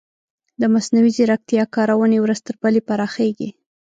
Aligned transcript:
د 0.61 0.63
مصنوعي 0.73 1.11
ځیرکتیا 1.17 1.63
کارونې 1.75 2.17
ورځ 2.21 2.39
تر 2.47 2.55
بلې 2.61 2.81
پراخیږي. 2.87 3.49